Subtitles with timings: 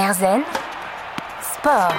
[0.00, 0.44] Erzen
[1.42, 1.94] Sport.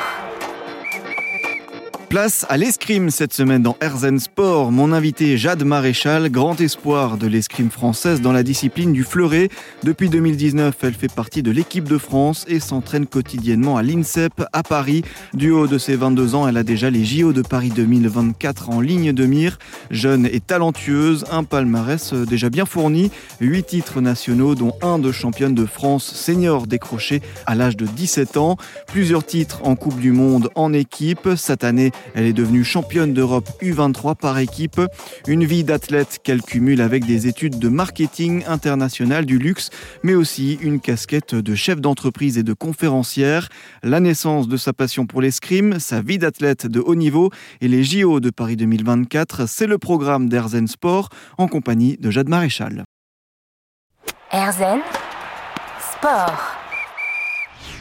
[2.12, 4.74] Place à l'escrime cette semaine dans Herzen Sport.
[4.74, 9.48] Mon invité Jade Maréchal, grand espoir de l'escrime française dans la discipline du fleuret.
[9.84, 14.62] Depuis 2019, elle fait partie de l'équipe de France et s'entraîne quotidiennement à l'INSEP à
[14.62, 15.04] Paris.
[15.34, 18.82] Du haut de ses 22 ans, elle a déjà les JO de Paris 2024 en
[18.82, 19.58] ligne de mire.
[19.90, 23.10] Jeune et talentueuse, un palmarès déjà bien fourni,
[23.40, 28.36] 8 titres nationaux dont un de championne de France senior décroché à l'âge de 17
[28.36, 28.58] ans.
[28.88, 31.30] Plusieurs titres en Coupe du Monde en équipe.
[31.38, 34.82] Cette année, elle est devenue championne d'Europe U23 par équipe.
[35.28, 39.70] Une vie d'athlète qu'elle cumule avec des études de marketing international du luxe,
[40.04, 43.50] mais aussi une casquette de chef d'entreprise et de conférencière.
[43.84, 47.84] La naissance de sa passion pour l'escrime, sa vie d'athlète de haut niveau et les
[47.84, 52.84] JO de Paris 2024, c'est le programme d'Erzen Sport en compagnie de Jade Maréchal.
[54.32, 54.80] Erzen
[55.94, 56.61] Sport.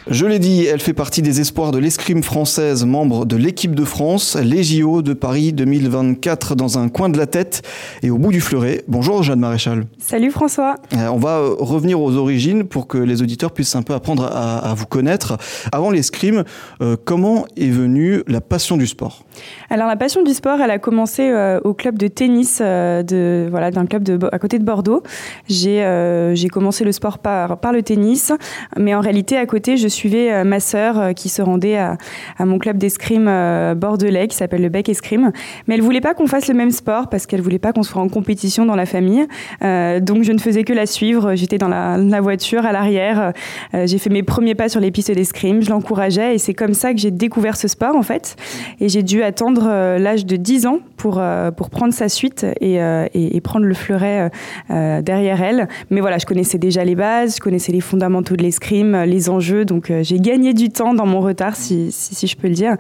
[0.09, 3.85] Je l'ai dit, elle fait partie des espoirs de l'escrime française, membre de l'équipe de
[3.85, 7.63] France, les JO de Paris 2024 dans un coin de la tête
[8.03, 8.83] et au bout du fleuret.
[8.89, 9.85] Bonjour Jeanne Maréchal.
[9.99, 10.77] Salut François.
[10.95, 14.25] Euh, on va euh, revenir aux origines pour que les auditeurs puissent un peu apprendre
[14.25, 15.37] à, vous connaître.
[15.71, 16.45] Avant l'escrime,
[16.81, 19.25] euh, comment est venue la passion du sport?
[19.69, 21.31] Alors la passion du sport, elle a commencé
[21.63, 25.03] au club de tennis de voilà d'un club de, à côté de Bordeaux.
[25.49, 28.33] J'ai j'ai commencé le sport par par le tennis,
[28.77, 31.97] mais en réalité à côté je suivais euh, ma sœur euh, qui se rendait à,
[32.39, 35.33] mon club d'escrime euh, bordelais qui s'appelle le Bec Escrime.
[35.67, 38.01] Mais elle voulait pas qu'on fasse le même sport parce qu'elle voulait pas qu'on soit
[38.01, 39.27] en compétition dans la famille.
[39.61, 41.35] donc je ne faisais que la suivre.
[41.35, 43.33] J'étais dans la, voiture à l'arrière.
[43.73, 45.63] j'ai fait mes premiers pas sur les pistes d'escrime.
[45.63, 48.37] Je l'encourageais et c'est comme ça que j'ai découvert ce sport en fait.
[48.81, 51.23] Et j'ai dû attendre l'âge de 10 ans pour,
[51.57, 52.79] pour prendre sa suite et,
[53.15, 54.31] et, prendre le fleuret
[54.69, 55.69] derrière elle.
[55.91, 59.65] Mais voilà, je connaissais déjà les bases, je connaissais les fondamentaux de l'escrime, les enjeux.
[59.65, 62.55] Donc donc euh, j'ai gagné du temps dans mon retard, si, si, je peux le
[62.55, 62.77] dire.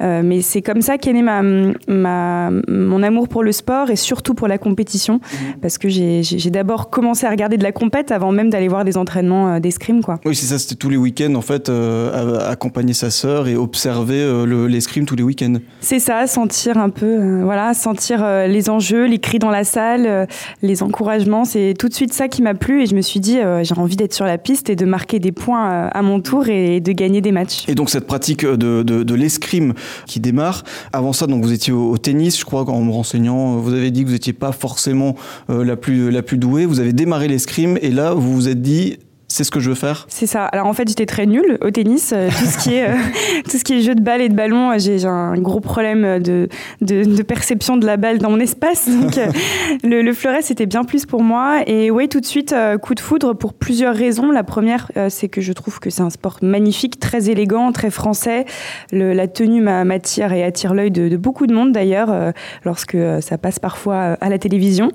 [0.00, 3.96] Euh, mais c'est comme ça qu'est né ma, ma, mon amour pour le sport et
[3.96, 5.14] surtout pour la compétition.
[5.14, 5.60] Mhm.
[5.60, 8.96] Parce que j'ai d'abord commencé à regarder de la compète avant même d'aller voir des
[8.96, 10.00] entraînements euh, d'escrime.
[10.24, 11.70] Oui, c'est ça, c'était tous les week-ends en fait,
[12.48, 15.54] accompagner sa sœur et observer l'escrime tous les week-ends.
[15.80, 20.28] C'est ça, sentir un peu, voilà, sentir les enjeux, les cris dans la salle,
[20.62, 21.44] les encouragements.
[21.44, 23.96] C'est tout de suite ça qui m'a plu et je me suis dit, j'ai envie
[23.96, 27.20] d'être sur la piste et de marquer des points à mon tour et de gagner
[27.20, 27.64] des matchs.
[27.68, 29.74] Et donc cette pratique de, l'escrime
[30.06, 33.90] qui démarre, avant ça, vous étiez au, tennis, je crois, en me renseignant, vous avez
[33.90, 35.14] dit que vous n'étiez pas forcément
[35.50, 38.62] euh, la, plus, la plus douée, vous avez démarré l'escrime et là, vous vous êtes
[38.62, 38.98] dit,
[39.34, 40.44] c'est ce que je veux faire C'est ça.
[40.44, 42.12] Alors en fait, j'étais très nulle au tennis.
[42.14, 42.94] Euh, tout ce qui est euh,
[43.50, 46.20] tout ce qui est jeu de balle et de ballon, euh, j'ai un gros problème
[46.20, 46.48] de,
[46.82, 48.88] de, perception de la balle dans mon espace.
[49.00, 49.18] Donc
[49.82, 51.62] le, fleuret c'était bien plus pour moi.
[51.66, 54.30] Et oui, tout de suite coup de foudre pour plusieurs raisons.
[54.30, 58.44] La première, c'est que je trouve que c'est un sport magnifique, très élégant, très français.
[58.92, 62.32] la tenue m'attire et attire l'œil de, beaucoup de monde d'ailleurs
[62.64, 64.92] lorsque ça passe parfois à la télévision.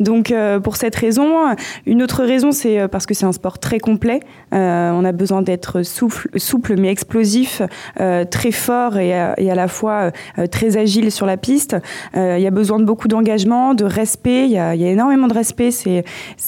[0.00, 0.32] Donc
[0.62, 1.54] pour cette raison,
[1.84, 4.20] une autre raison, c'est parce que c'est un sport très complet.
[4.54, 7.60] Euh, on a besoin d'être souple, souple mais explosif,
[8.00, 11.76] euh, très fort et, à la fois euh, très agile sur la piste.
[12.14, 14.44] il y a besoin de beaucoup d'engagement, de respect.
[14.46, 15.70] Il y a, énormément de respect.
[15.70, 16.04] C'est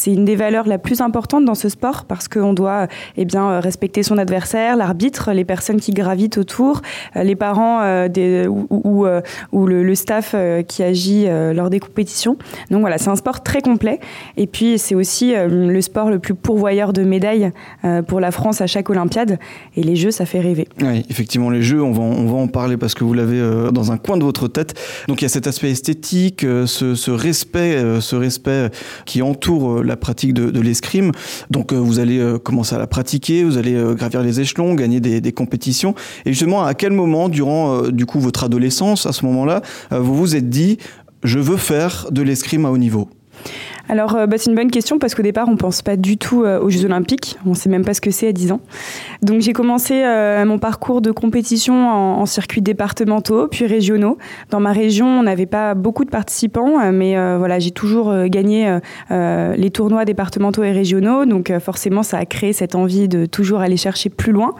[0.06, 2.87] une des valeurs la plus importantes dans ce sport parce qu'on doit
[3.17, 6.83] eh respecter son adversaire, l'arbitre, les personnes qui gravitent autour,
[7.16, 10.37] les parents ou, le, staff
[10.69, 12.37] qui agit lors des compétitions.
[12.71, 13.99] Donc voilà, c'est un sport très complet.
[14.37, 17.24] Et puis c'est aussi le sport le plus pourvoyeur de médailles
[17.85, 19.39] euh, pour la France à chaque Olympiade.
[19.77, 20.69] Et les Jeux, ça fait rêver.
[20.83, 23.97] Oui, effectivement, les Jeux, on va, en parler parce que vous l'avez euh, dans un
[23.97, 24.75] coin de votre tête.
[25.09, 28.71] Donc il y a cet aspect esthétique, euh, ce, respect, ce respect
[29.07, 31.13] qui entoure la pratique de, l'escrime.
[31.51, 35.33] Donc vous allez commencer à la pratiquer, vous allez gravir les échelons, gagner des, des,
[35.33, 35.95] compétitions.
[36.25, 40.37] Et justement, à quel moment, durant du coup votre adolescence, à ce moment-là, vous vous
[40.37, 40.79] êtes dit,
[41.23, 43.09] je veux faire de l'escrime à haut niveau?
[43.89, 46.43] Alors, euh, bah, c'est une bonne question parce qu'au départ, on pense pas du tout
[46.43, 47.39] euh, aux Jeux Olympiques.
[47.45, 48.61] On sait même pas ce que c'est à 10 ans.
[49.22, 54.16] Donc, j'ai commencé euh, mon parcours de compétition en, circuits départementaux, puis régionaux.
[54.51, 58.78] Dans ma région, on n'avait pas beaucoup de participants, mais voilà, j'ai toujours gagné
[59.10, 61.27] les tournois départementaux et régionaux.
[61.27, 64.54] Donc, forcément, ça a créé cette envie de toujours aller chercher plus loin.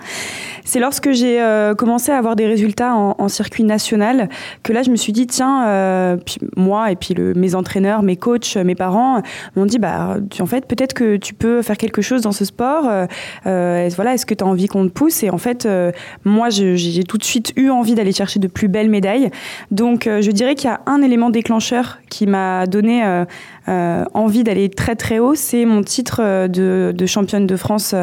[0.65, 1.43] C'est lorsque j'ai
[1.79, 4.29] commencé à avoir des résultats en, circuit national
[4.63, 6.19] que là, je me suis dit, tiens,
[6.57, 9.14] moi et puis mes entraîneurs, mes coachs, mes parents,
[9.57, 12.89] m'ont dit bah en fait peut-être que tu peux faire quelque chose dans ce sport.
[12.89, 13.07] Euh,
[13.47, 15.23] euh voilà, est-ce que tu as envie qu'on te pousse?
[15.23, 15.93] Et en fait, euh,
[16.25, 19.31] moi j'ai tout de suite eu envie d'aller chercher de plus belles médailles.
[19.71, 23.25] Donc euh, je dirais qu'il y a un élément déclencheur qui m'a donné
[23.67, 27.95] envie d'aller très très haut, c'est mon titre de, championne de France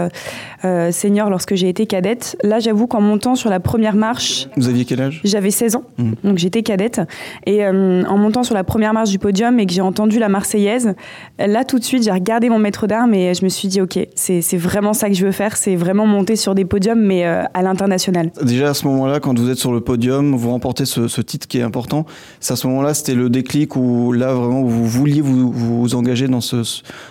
[0.63, 2.37] senior lorsque j'ai été cadette.
[2.43, 4.47] Là, j'avoue qu'en montant sur la première marche...
[4.57, 5.21] Vous aviez quel âge?
[5.23, 6.11] J'avais 16 ans, mmh.
[6.23, 7.01] donc j'étais cadette.
[7.45, 10.95] Et en montant sur la première marche du podium et que j'ai entendu la Marseillaise,
[11.39, 13.99] là tout de suite, j'ai regardé mon maître d'armes et je me suis dit, ok,
[14.15, 17.61] c'est vraiment ça que je veux faire, c'est vraiment monter sur des podiums, mais à
[17.61, 18.31] l'international.
[18.41, 21.59] Déjà à ce moment-là, quand vous êtes sur le podium, vous remportez ce, titre qui
[21.59, 22.05] est important.
[22.39, 26.27] C'est à ce moment-là, c'était le déclic où là vraiment vous vouliez vous, vous engager
[26.27, 26.63] dans ce,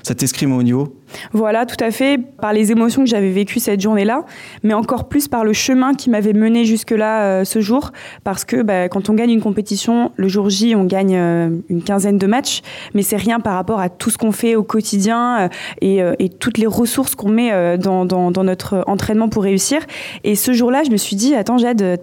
[0.03, 0.95] cet escrime au niveau
[1.33, 4.25] voilà, tout à fait, par les émotions que j'avais vécues cette journée-là,
[4.63, 7.93] mais encore plus par le chemin qui m'avait mené jusque-là euh, ce jour,
[8.25, 11.83] parce que bah, quand on gagne une compétition, le jour J, on gagne euh, une
[11.83, 12.63] quinzaine de matchs,
[12.95, 15.49] mais c'est rien par rapport à tout ce qu'on fait au quotidien
[15.83, 19.81] euh, et, toutes les ressources qu'on met dans, notre entraînement pour réussir.
[20.25, 22.01] Et ce jour-là, je me suis dit, attends Jade,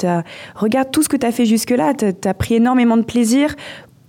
[0.56, 3.56] regarde tout ce que tu as fait jusque-là, tu as pris énormément de plaisir,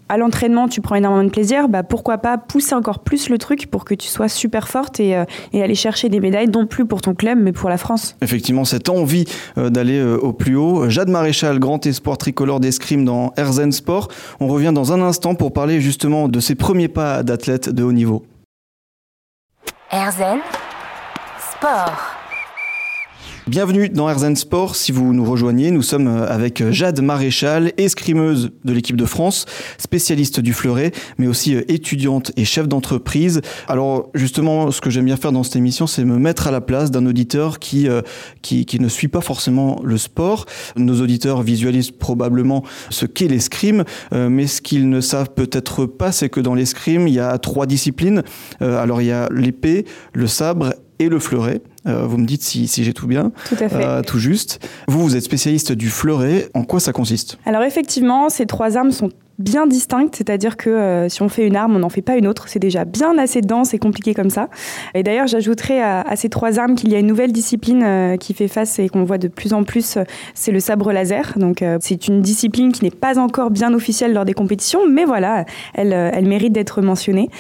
[0.09, 3.71] à l'entraînement, tu prends énormément de plaisir, bah pourquoi pas pousser encore plus le truc
[3.71, 6.85] pour que tu sois super forte et, euh, et aller chercher des médailles, non plus
[6.85, 8.17] pour ton club, mais pour la France.
[8.23, 9.25] Effectivement, cette envie
[9.57, 10.89] euh, d'aller euh, au plus haut.
[10.89, 14.09] Jade Maréchal, grand espoir tricolore d'escrime dans Herzen Sport.
[14.41, 17.93] On revient dans un instant pour parler justement de ses premiers pas d'athlète de haut
[17.93, 18.25] niveau.
[19.91, 20.39] Herzen
[21.53, 22.18] Sport.
[23.49, 24.77] Bienvenue dans Herzen Sport.
[24.77, 29.07] Si vous nous rejoignez, nous sommes euh, avec euh, Jade Maréchal, escrimeuse de l'équipe de
[29.07, 29.47] France,
[29.79, 33.41] spécialiste du fleuret, mais aussi euh, étudiante et chef d'entreprise.
[33.67, 36.61] Alors justement, ce que j'aime bien faire dans cette émission, c'est me mettre à la
[36.61, 37.89] place d'un auditeur qui,
[38.43, 40.45] qui, qui, ne suit pas forcément le sport.
[40.77, 46.29] Nos auditeurs visualisent probablement ce qu'est l'escrime, mais ce qu'ils ne savent peut-être pas, c'est
[46.29, 48.23] que dans l'escrime, il y a trois disciplines.
[48.61, 51.63] Alors il y a l'épée, le sabre et le fleuret.
[51.89, 53.33] Euh, vous me dites si, si j'ai tout bien.
[53.49, 53.85] Tout à fait.
[53.85, 54.67] Euh, tout juste.
[54.89, 56.49] Vous, vous êtes spécialiste du fleuret.
[56.55, 57.39] En quoi ça consiste?
[57.47, 61.57] Alors effectivement, ces trois armes sont bien distinctes, c'est-à-dire que euh, si on fait une
[61.57, 62.49] arme, on n'en fait pas une autre.
[62.49, 64.49] C'est déjà bien assez dense et compliqué comme ça.
[64.95, 68.35] Et d'ailleurs, j'ajouterais à, ces trois armes qu'il y a une nouvelle discipline euh, qui
[68.35, 70.03] fait face et qu'on voit de plus en plus, euh,
[70.35, 71.35] c'est le sabre laser.
[71.37, 75.45] Donc c'est une discipline qui n'est pas encore bien officielle lors des compétitions, mais voilà,
[75.75, 77.31] elle, elle mérite d'être mentionnée.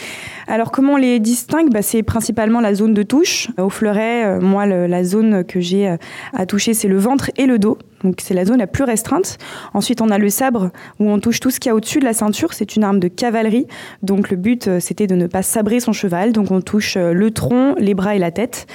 [0.48, 1.70] Alors comment on les distingue?
[1.70, 3.48] Bah, C'est principalement la zone de touche.
[3.58, 5.96] Au fleuret, moi, la zone que j'ai
[6.32, 7.78] à toucher, c'est le ventre et le dos.
[8.04, 9.38] Donc c'est la zone la plus restreinte.
[9.74, 12.04] Ensuite, on a le sabre où on touche tout ce qu'il y a au-dessus de
[12.04, 12.52] la ceinture.
[12.54, 13.66] C'est une arme de cavalerie.
[14.02, 16.32] Donc le but, euh, c'était de ne pas sabrer son cheval.
[16.32, 18.66] Donc on touche euh, le tronc, les bras et la tête.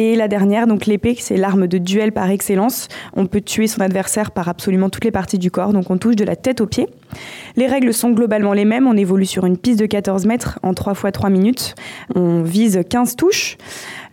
[0.00, 2.86] Et la dernière, donc l'épée, c'est l'arme de duel par excellence.
[3.16, 5.72] On peut tuer son adversaire par absolument toutes les parties du corps.
[5.72, 6.86] Donc on touche de la tête aux pieds.
[7.56, 8.86] Les règles sont globalement les mêmes.
[8.86, 11.74] On évolue sur une piste de 14 mètres en 3 fois 3 minutes.
[12.14, 13.56] On vise 15 touches.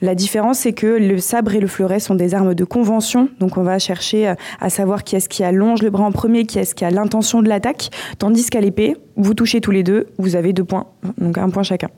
[0.01, 3.30] La différence, c'est que le sabre et le fleuret sont des armes de convention.
[3.39, 6.45] Donc, on va chercher euh, à savoir qui est-ce qui allonge le bras en premier,
[6.45, 7.89] qui est-ce qui a l'intention de l'attaque.
[8.19, 10.88] Tandis qu'à l'épée, vous touchez tous les deux, vous avez deux points.
[11.18, 11.89] Donc, un point chacun.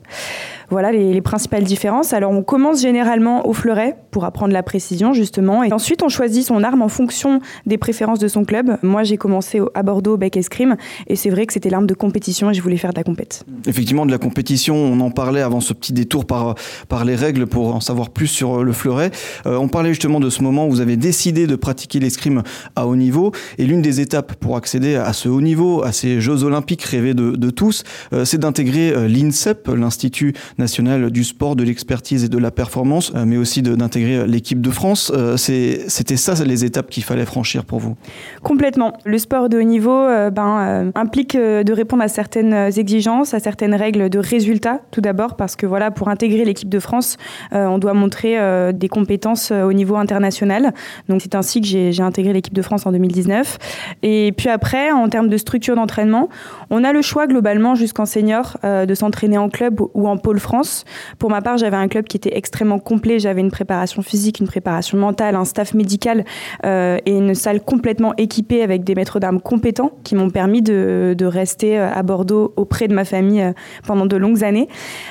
[0.70, 2.12] Voilà les, principales différences.
[2.12, 6.44] Alors on commence généralement au fleuret pour apprendre la précision justement et ensuite on choisit
[6.44, 8.78] son arme en fonction des préférences de son club.
[8.82, 12.50] Moi j'ai commencé à Bordeaux bec escrime et c'est vrai que c'était l'arme de compétition
[12.50, 13.44] et je voulais faire de la compète.
[13.66, 16.54] Effectivement de la compétition, on en parlait avant ce petit détour par,
[16.88, 19.10] par les règles pour en savoir plus sur le fleuret.
[19.46, 22.42] Euh, on parlait justement de ce moment où vous avez décidé de pratiquer l'escrime
[22.76, 26.20] à haut niveau et l'une des étapes pour accéder à ce haut niveau, à ces
[26.20, 31.64] Jeux olympiques rêvés de, tous, euh, c'est d'intégrer euh, l'INSEP, l'Institut national du sport, de
[31.64, 35.12] l'expertise et de la performance, euh, mais aussi d'intégrer l'équipe de France.
[35.14, 37.96] Euh, c'était ça les étapes qu'il fallait franchir pour vous?
[38.42, 38.92] Complètement.
[39.04, 43.74] Le sport de haut niveau euh, ben, implique de répondre à certaines exigences, à certaines
[43.74, 47.16] règles de résultats, tout d'abord, parce que voilà, pour intégrer l'équipe de France,
[47.52, 48.36] on doit montrer
[48.72, 50.72] des compétences au niveau international.
[51.08, 53.58] Donc c'est ainsi que j'ai intégré l'équipe de France en 2019.
[54.02, 56.28] Et puis après, en termes de structure d'entraînement,
[56.70, 60.84] on a le choix globalement jusqu'en senior de s'entraîner en club ou en pôle France.
[61.18, 63.18] Pour ma part, j'avais un club qui était extrêmement complet.
[63.18, 66.24] J'avais une préparation physique, une préparation mentale, un staff médical
[66.64, 71.16] euh, et une salle complètement équipée avec des maîtres d'armes compétents qui m'ont permis de,
[71.20, 73.52] rester euh, à Bordeaux auprès de ma famille euh,
[73.86, 74.68] pendant de longues années.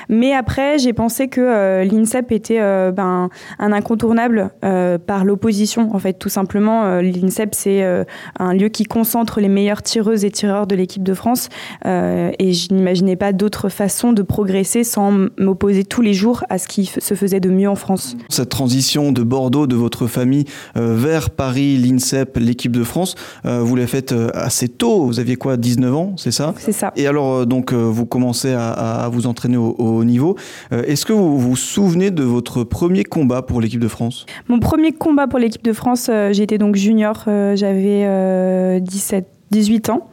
[0.08, 5.90] Mais après, j'ai pensé que l'INSEP était ben, un incontournable par l'opposition.
[5.94, 8.04] En fait, tout simplement, l'INSEP, c'est
[8.38, 11.48] un lieu qui concentre les meilleures tireuses et tireurs de l'équipe de France.
[11.84, 16.68] et je n'imaginais pas d'autre façon de progresser sans m'opposer tous les jours à ce
[16.68, 18.16] qui se faisait de mieux en France.
[18.28, 20.44] Cette transition de Bordeaux, de votre famille,
[20.76, 23.14] euh, vers Paris, l'INSEP, l'équipe de France,
[23.46, 25.06] euh, vous l'avez faite euh, assez tôt.
[25.06, 26.54] Vous aviez quoi, 19 ans, c'est ça?
[26.58, 26.92] C'est ça.
[26.96, 30.36] Et alors, donc, vous commencez à, vous entraîner au, haut niveau.
[30.70, 34.26] Est-ce que vous vous souvenez de votre premier combat pour l'équipe de France?
[34.48, 37.24] Mon premier combat pour l'équipe de France, j'étais donc junior,
[37.54, 40.08] j'avais 17 18 ans.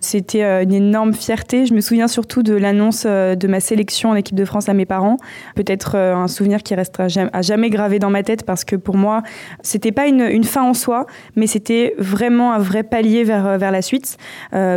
[0.00, 1.66] C'était euh, une énorme fierté.
[1.66, 4.74] Je me souviens surtout de l'annonce euh, de ma sélection en équipe de France à
[4.74, 5.18] mes parents.
[5.54, 8.96] Peut-être euh, un souvenir qui restera à jamais gravé dans ma tête parce que pour
[8.96, 9.22] moi,
[9.62, 13.82] c'était pas une, fin en soi, mais c'était vraiment un vrai palier vers, vers la
[13.82, 14.16] suite.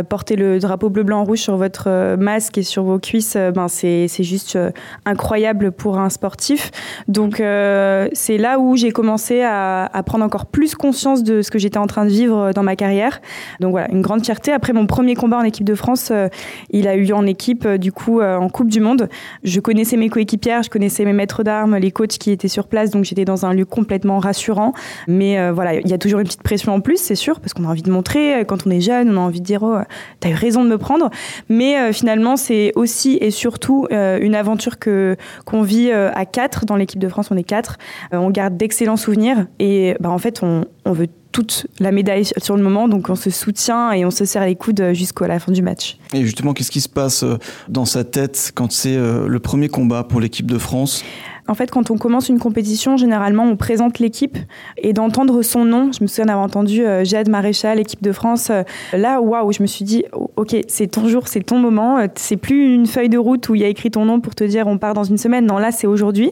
[0.08, 4.08] porter le drapeau bleu, blanc, rouge sur votre masque et sur vos cuisses, ben c'est
[4.20, 4.58] juste
[5.06, 6.70] incroyable pour un sportif.
[7.08, 11.58] Donc c'est là où j'ai commencé à, à prendre encore plus conscience de ce que
[11.58, 13.20] j'étais en train de vivre dans ma carrière.
[13.60, 14.52] Donc voilà, une grande fierté.
[14.52, 16.28] Après mon premier combat en équipe de France, euh,
[16.70, 19.08] il a eu lieu en équipe, euh, du coup, euh, en Coupe du Monde.
[19.44, 22.90] Je connaissais mes coéquipières, je connaissais mes maîtres d'armes, les coachs qui étaient sur place,
[22.90, 24.72] donc j'étais dans un lieu complètement rassurant.
[25.08, 27.64] Mais voilà, il y a toujours une petite pression en plus, c'est sûr, parce qu'on
[27.64, 28.44] a envie de montrer.
[28.46, 29.78] Quand on est jeune, on a envie de dire, oh,
[30.20, 31.10] t'as eu raison de me prendre.
[31.48, 37.00] Mais finalement, c'est aussi et surtout une aventure que qu'on vit à quatre dans l'équipe
[37.00, 37.30] de France.
[37.30, 37.78] On est quatre.
[38.12, 42.56] on garde d'excellents souvenirs et bah, en fait, on, on veut toute la médaille sur
[42.56, 45.50] le moment, donc on se soutient et on se serre les coudes jusqu'à la fin
[45.50, 45.96] du match.
[46.12, 49.68] Et justement, qu'est-ce qui se passe euh, dans sa tête quand c'est euh, le premier
[49.68, 51.02] combat pour l'équipe de France?
[51.52, 54.38] En fait, quand on commence une compétition, généralement, on présente l'équipe
[54.78, 55.92] et d'entendre son nom.
[55.92, 58.48] Je me souviens d'avoir entendu euh, Jade Maréchal, équipe de France.
[58.48, 58.62] Euh,
[58.94, 60.06] là, waouh, je me suis dit,
[60.36, 61.98] ok, c'est ton jour, c'est ton moment.
[61.98, 64.34] Euh, c'est plus une feuille de route où il y a écrit ton nom pour
[64.34, 65.44] te dire on part dans une semaine.
[65.44, 66.30] Non, là, c'est aujourd'hui.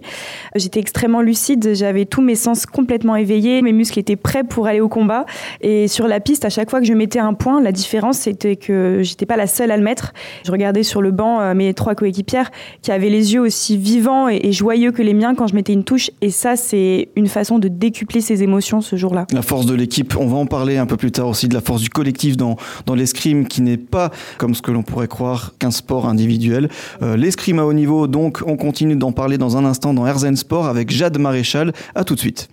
[0.54, 1.74] J'étais extrêmement lucide.
[1.74, 3.60] J'avais tous mes sens complètement éveillés.
[3.60, 5.26] Mes muscles étaient prêts pour aller au combat.
[5.60, 8.56] Et sur la piste, à chaque fois que je mettais un point, la différence, c'était
[8.56, 10.14] que j'étais pas la seule à le mettre.
[10.46, 12.50] Je regardais sur le banc mes trois coéquipières
[12.80, 15.72] qui avaient les yeux aussi vivants et, et joyeux que les miens quand je mettais
[15.72, 16.10] une touche.
[16.20, 19.26] Et ça, c'est une façon de décupler ses émotions ce jour-là.
[19.32, 21.60] La force de l'équipe, on va en parler un peu plus tard aussi, de la
[21.60, 25.52] force du collectif dans, dans l'escrime, qui n'est pas, comme ce que l'on pourrait croire,
[25.58, 26.68] qu'un sport individuel.
[27.02, 30.36] Euh, l'escrime à haut niveau, donc, on continue d'en parler dans un instant dans Herzen
[30.36, 31.72] Sport avec Jade Maréchal.
[31.94, 32.48] À tout de suite.